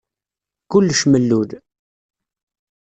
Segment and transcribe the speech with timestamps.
[0.71, 1.49] Kullec mellul.